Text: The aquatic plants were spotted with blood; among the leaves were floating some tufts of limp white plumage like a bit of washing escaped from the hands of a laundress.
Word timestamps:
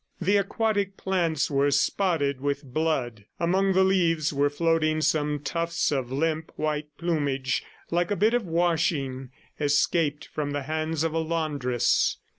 The 0.19 0.37
aquatic 0.37 0.97
plants 0.97 1.51
were 1.51 1.69
spotted 1.69 2.41
with 2.41 2.63
blood; 2.65 3.25
among 3.39 3.73
the 3.73 3.83
leaves 3.83 4.33
were 4.33 4.49
floating 4.49 4.99
some 4.99 5.37
tufts 5.37 5.91
of 5.91 6.11
limp 6.11 6.51
white 6.55 6.87
plumage 6.97 7.63
like 7.91 8.09
a 8.09 8.15
bit 8.15 8.33
of 8.33 8.43
washing 8.47 9.29
escaped 9.59 10.25
from 10.25 10.53
the 10.53 10.63
hands 10.63 11.03
of 11.03 11.13
a 11.13 11.19
laundress. 11.19 12.17